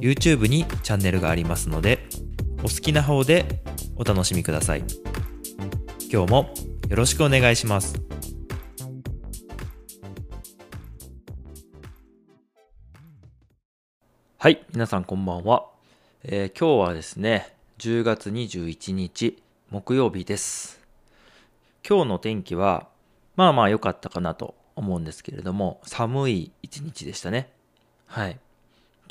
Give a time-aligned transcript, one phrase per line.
[0.00, 2.08] YouTube にチャンネルがありますので
[2.60, 3.62] お好きな方で
[3.96, 4.84] お楽しみください。
[6.10, 6.54] 今日も
[6.88, 8.00] よろしくお願いします。
[14.38, 15.66] はい皆さんこんばんは、
[16.22, 20.80] えー今日はですね10月21日木曜日です。
[21.86, 22.88] 今日の天気は
[23.36, 27.50] まあまあ良かったかなと思うんですけれども寒い一日でしたね。
[28.06, 28.38] はい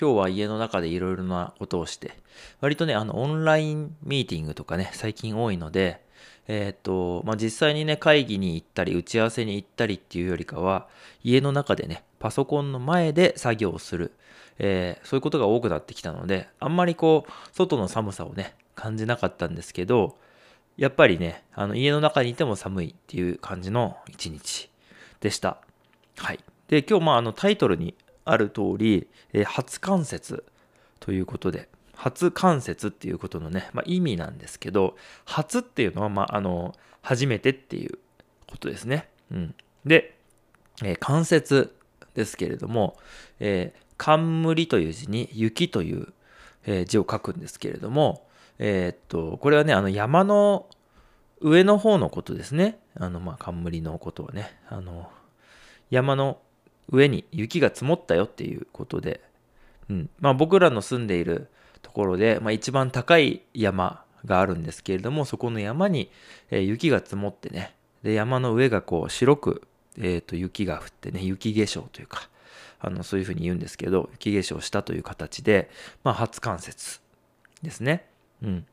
[0.00, 2.12] 今日は家の中でいろいろなことをして、
[2.60, 6.04] 割とね、あの、オンラインミーティングとかね、最近多いので、
[6.48, 10.86] えーっと、まあ、実際にね、会議に行ったり、打ち合わせに行ったりっていうよりかは、
[11.24, 14.12] 家の中でね、パソコンの前で作業をする、
[14.58, 20.16] えーそういうことが多くなってきたので、あんまりこう、外の寒さをね、感じなかったんですけど、
[20.76, 24.70] やっぱりね、あの、家の中にいても寒いっていう感じの一日
[25.20, 25.58] でした。
[26.16, 26.40] はい。
[26.68, 27.94] で、今日、まあ、あの、タイトルに
[28.26, 30.44] ある通り、えー初関節
[31.00, 37.98] ということで、初関節っていうことのね、まあ、意味なんですけど、初っていうのは、まあ、あの、初めてっていう
[38.46, 39.08] ことですね。
[39.30, 39.54] うん。
[39.86, 40.18] で、
[40.82, 41.74] えー関節
[42.14, 42.98] ですけれども、
[43.40, 46.12] えー冠という字に雪という、
[46.66, 48.26] えー字を書くんですけれども、
[48.58, 50.68] えーっと、これはね、あの山の
[51.40, 52.78] 上の方のことですね。
[52.98, 55.10] あの、まあ、冠のことはね、あの、
[55.90, 56.40] 山の
[56.90, 59.20] 上に雪が積もったよっていうことで、
[59.90, 61.48] うんまあ、僕らの住んでいる
[61.82, 66.10] ところで、まあ、一番高い山があるんですけれどもそこの山に、
[66.50, 69.62] えー雪が積もってねで山の上がこう白く、
[69.98, 72.28] えーと雪が降ってね雪化粧というか
[72.80, 75.70] あのそういうふうに言うんですけど雪化粧したという形で、
[76.04, 77.00] まあ、初冠雪
[77.62, 78.06] ですね。
[78.42, 78.66] うん、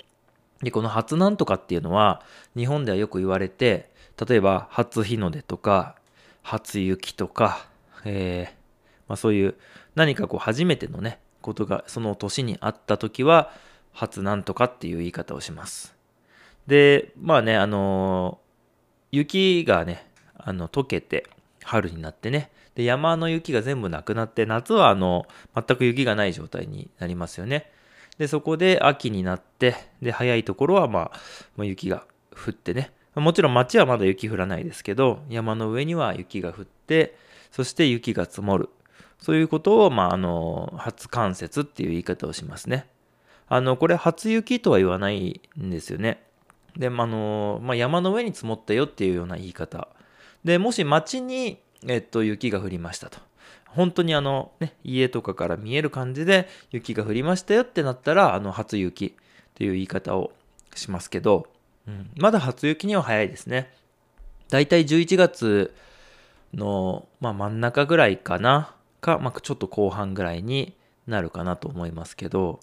[0.62, 2.22] でこの初なんとかっていうのは
[2.56, 3.90] 日本ではよく言われて
[4.28, 5.96] 例えば初日の出とか
[6.42, 7.68] 初雪とか
[8.06, 8.54] えー
[9.08, 9.56] まあ、そういう
[9.96, 13.52] 何かこう初めてのねことがその年にあった時は
[13.92, 15.96] 初なんとかっていう言い方をします。
[16.68, 18.44] でまあねあのー
[19.14, 21.28] 雪がねあの溶けて
[21.64, 22.50] 春になってね。
[22.74, 27.72] で山の雪が全部なくなって夏はあの全く雪がない状態になりますよね。
[28.18, 31.20] でそこで秋になってで早いところはまあ
[31.56, 32.92] もう雪が降ってね。
[33.14, 37.16] もちろん街はまだ雪降らないですけど山の上には雪が降って
[37.54, 38.70] そして雪が積もる。
[39.20, 42.88] そういうことを、まあ、あの、初冠雪っていう言い方をしますね。
[43.48, 46.24] あの、これ初雪とは言わないんですよね。
[46.76, 49.88] で、まあの、まあ、山の上に積もったよっていうような言い方。
[50.44, 53.20] で、もし街に、えっと、雪が降りましたと。
[53.68, 60.32] 本当にあの、ね、家とかから見える感じで雪が降りましたよってなったら、あの、初雪っていう言い方を
[60.74, 61.46] しますけど、
[61.88, 63.72] うん、まだ初雪には早いですね。
[64.50, 65.76] だいたい11月
[66.54, 68.76] の、まあ、真ん中ぐらいかな？
[69.02, 70.76] か、まあ、ちょっと後半ぐらいに
[71.08, 72.60] なるかなと思いますけど。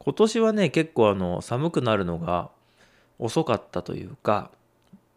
[0.00, 2.48] 今年はね結構あの寒くなるのが
[3.18, 4.50] 遅かったというか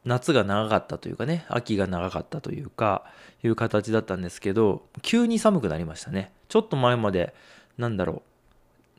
[0.03, 3.05] 夏が長かったというかね秋が長かったというか
[3.41, 6.33] いう形だったんですけど急に寒くなりましたね。
[6.49, 7.33] ちょっと前まで
[7.77, 8.23] なんだろ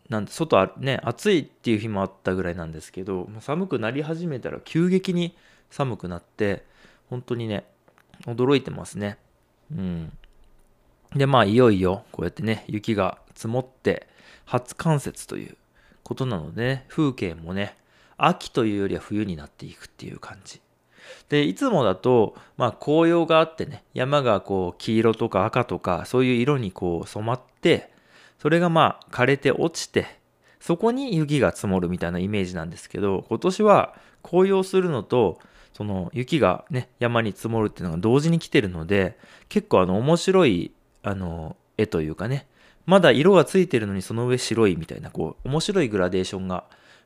[0.09, 5.37] うなん外あね暑いっていう日もあったぐらいなんですけど寒くなり始めたら急激に
[5.69, 6.65] 寒くなって
[7.11, 7.65] 本当にね
[8.27, 9.19] 驚いてますね。
[9.71, 10.13] うん。
[11.15, 14.07] で、まあ、いよいよ、こうやってね、雪が積もって、
[14.45, 15.57] 初冠雪という
[16.03, 17.77] ことなので、ね、風景もね、
[18.17, 20.61] 秋というよりは冬になっていくっていう感じ。
[21.29, 27.91] で、いつもだと、まあ、紅葉があってね、山がこう、黄色とか赤とか、そういう色にこう、染まって、
[28.39, 30.07] それがまあ、枯れて落ちて、
[30.61, 35.39] そこに雪が積もるみたいなイメージなんですけど、今年は紅葉するのと、
[35.73, 40.73] その雪がね、山に積もるっていうのが同時に来てるので、結構あの面白い、
[41.03, 42.47] あの、絵というかね、
[42.87, 46.65] まだ色がついてるのにその上白いみたいな、こう、面白いグラデーションが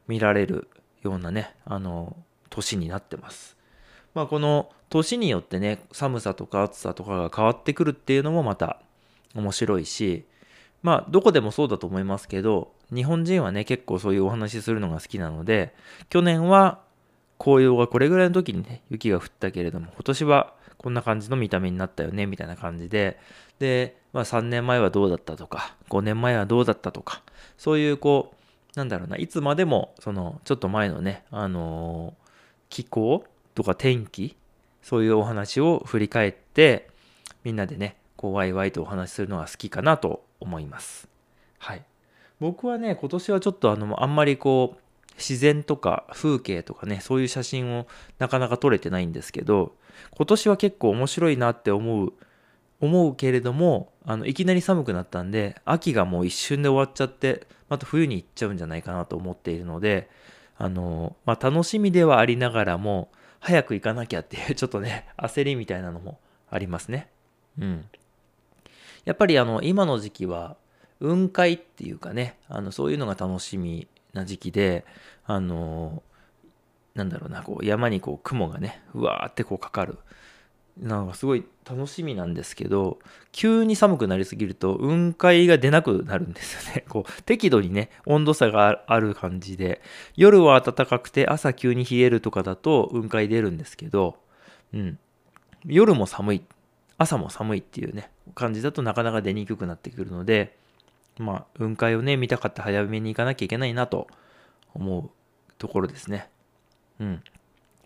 [0.09, 0.69] 見られる
[1.03, 2.17] ようなね、あの、
[2.51, 3.57] 年になってます。
[4.15, 8.81] まあこの年によってね、寒さとか暑さとかが変わってくるっていうのもまた
[9.35, 10.25] 面白いし、
[10.83, 15.75] まあどこでもそうだと思いますけど、日本人はね、結構そういうお話しするのが好きなので、
[16.09, 16.81] 去年は
[17.39, 23.19] 紅葉がこれぐらいの時にね、雪が降ったけれども、今年はこんな感じの見た目になったよね、みたいな感じで、
[23.59, 27.23] で、まあ3年前はどうだったとか、5年前はどうだったとか、
[27.59, 28.35] そういうこ
[28.75, 32.31] う、なんだろうな、いつまでも、その、ちょっと前のね、あのー、
[32.69, 33.25] 気候
[33.55, 34.37] とか天気、
[34.83, 36.89] そういうお話を振り返って、
[37.43, 41.09] みんなでね、こう、ワイワイとお話しするのが好きかなと思います。
[41.59, 41.83] はい。
[42.39, 44.81] 僕はね、今年はちょっとあの、あんまりこう、
[45.17, 47.87] 自然とか風景とかね、そういう写真を
[48.19, 49.75] なかなか撮れてないんですけど、
[50.17, 52.13] 今年は結構面白いなって思う、
[52.81, 60.11] 思うけれども、あの、いきなり寒くなったんで、秋がもう一瞬で終わっちゃって、また冬に行っちゃうんじゃないかなと思っているので、
[60.59, 63.11] あの、まあ、楽しみではありながらも、
[63.41, 66.19] 早く行かなきゃっていう ちょっとね、焦りみたいなのも
[66.51, 67.09] ありますね。
[67.59, 67.85] うん。
[69.05, 70.57] やっぱりあの、今の時期は、
[71.01, 73.87] 雲海っていうかね、あの、そういうのが楽しみ
[74.17, 74.85] な時期で、
[75.25, 76.03] あの
[76.95, 79.99] なんだろうな、こう山にこう雲がね、うわーってこうかかる。
[80.79, 82.99] なんかすごい楽しみなんですけど、
[83.33, 86.85] 急に寒くなりすぎると雲海が出なくなるんですよね。
[86.89, 89.81] こう適度にね、温度差がある感じで、
[90.17, 94.17] 夜は暖かくて朝急に冷えるとかだと雲海出るんですけど、
[94.75, 94.99] うん。
[95.65, 96.43] 夜も寒い、
[96.99, 100.57] 朝も寒いっていうね、感じだとなかなか出にくくなってくるので、
[101.19, 104.07] まあ、雲海をね、見たかった早めに行かなきゃいけないなと
[104.75, 105.11] 思う
[105.59, 106.29] ところですね。
[107.01, 107.23] うん。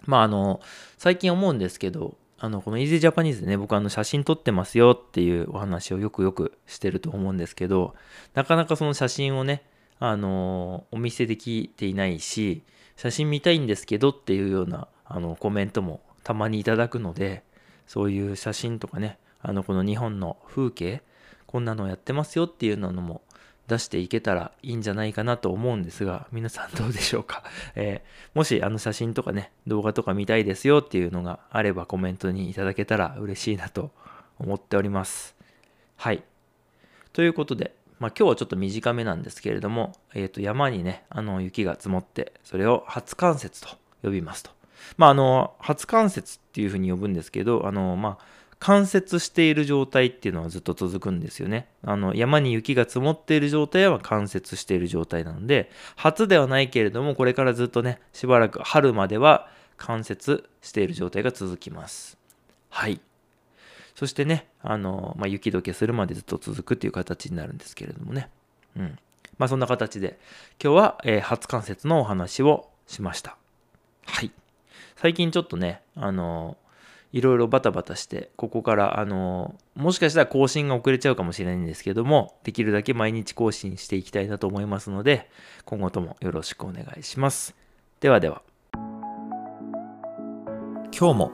[0.04, 0.60] まあ、あの、
[0.98, 7.94] 最近思うんですけど、あの、この Easy Japanese でね、僕あの写真撮ってますよっていうお話をよくよくしてると思うんですけど、
[8.34, 9.62] なかなかその写真をね、
[9.98, 12.62] あの、お見せできていないし、
[12.96, 17.44] 写真見たいんですけどっていうような、あの、コメントもたまにいただくので、
[17.86, 21.02] そういう写真とかね、あの、この日本の風景、
[21.50, 23.22] こんなのやってますよっていうのも
[23.66, 27.42] 出していけたらいいんじゃないかなと思うんですが、皆さんどうでしょうか？
[27.74, 33.90] えー、もしあの写真とかね、動画とか見たいですよっていうのがあればコメントにいただけたら嬉しいなと
[34.38, 35.34] 思っております。
[35.96, 36.22] はい。
[37.12, 43.70] ということで、まあ、今日はちょっと短めなんですけれども、えっ、ー、と山にね、あの雪が積もって、それを初冠雪と
[44.04, 44.52] 呼びますと。
[44.96, 48.24] まあ、あの、初冠雪っていうふうに呼ぶんですけど、あの、まあ、
[48.60, 51.66] 冠雪している状態っていうのはずっと続くんですよね。
[51.82, 59.48] あの、山に雪が積もっている状態は冠雪している状態なので、初ではないけれども、これからずっとね、しばらく春までは
[59.78, 62.18] 冠雪している状態が続きます。
[62.68, 63.00] はい。
[63.94, 68.28] そしてね、あの、まあ、雪解けするまでずっと続くっていう形になるんですけれどもね。
[68.76, 68.98] うん。
[69.38, 70.18] まあ、そんな形で、
[70.62, 73.38] 今日は、えー、初冠雪のお話をしました。
[74.04, 74.30] はい。
[74.96, 76.58] 最近ちょっとね、あの
[77.12, 85.28] いろいろバタバタして、ここから、あの、もしかしたら更新が遅れちゃうかもしれないんですけども、できるだけ毎日更新していきたいなと思いますので、
[85.64, 87.56] 今後ともよろしくお願いします。
[88.00, 88.42] ではでは。
[90.96, 91.32] 今日も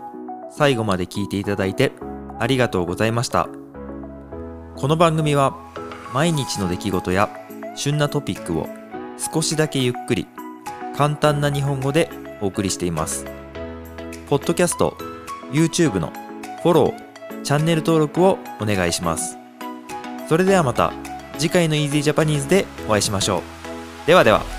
[0.50, 1.92] 最後まで聞いていただいて
[2.38, 3.48] ありがとうございました。
[4.76, 5.56] この番組は
[6.14, 7.28] 毎日の出来事や
[7.74, 8.68] 旬なトピックを
[9.18, 10.26] 少しだけゆっくり
[10.96, 13.26] 簡単な日本語でお送りしています。
[14.28, 14.96] ポッドキャスト
[15.52, 16.12] YouTube の
[16.62, 19.36] フォロー、チャンネル登録をお願いします。
[20.28, 20.92] それではまた
[21.38, 24.06] 次回の Easy Japanese でお会いしましょう。
[24.06, 24.55] ではでは。